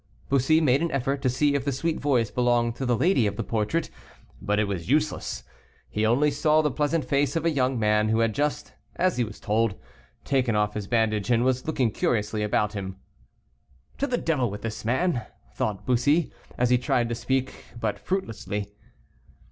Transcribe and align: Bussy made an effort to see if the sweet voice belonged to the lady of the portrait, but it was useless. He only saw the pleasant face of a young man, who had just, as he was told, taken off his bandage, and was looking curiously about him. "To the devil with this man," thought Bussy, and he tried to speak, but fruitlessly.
Bussy 0.29 0.59
made 0.61 0.81
an 0.81 0.89
effort 0.89 1.21
to 1.21 1.29
see 1.29 1.53
if 1.53 1.63
the 1.63 1.71
sweet 1.71 1.99
voice 1.99 2.31
belonged 2.31 2.75
to 2.77 2.87
the 2.87 2.97
lady 2.97 3.27
of 3.27 3.35
the 3.35 3.43
portrait, 3.43 3.91
but 4.41 4.57
it 4.57 4.63
was 4.63 4.89
useless. 4.89 5.43
He 5.91 6.07
only 6.07 6.31
saw 6.31 6.63
the 6.63 6.71
pleasant 6.71 7.05
face 7.05 7.35
of 7.35 7.45
a 7.45 7.51
young 7.51 7.77
man, 7.77 8.09
who 8.09 8.21
had 8.21 8.33
just, 8.33 8.73
as 8.95 9.17
he 9.17 9.23
was 9.23 9.39
told, 9.39 9.75
taken 10.25 10.55
off 10.55 10.73
his 10.73 10.87
bandage, 10.87 11.29
and 11.29 11.43
was 11.43 11.67
looking 11.67 11.91
curiously 11.91 12.41
about 12.41 12.73
him. 12.73 12.95
"To 13.99 14.07
the 14.07 14.17
devil 14.17 14.49
with 14.49 14.63
this 14.63 14.83
man," 14.83 15.27
thought 15.53 15.85
Bussy, 15.85 16.33
and 16.57 16.67
he 16.67 16.79
tried 16.79 17.07
to 17.09 17.13
speak, 17.13 17.63
but 17.79 17.99
fruitlessly. 17.99 18.71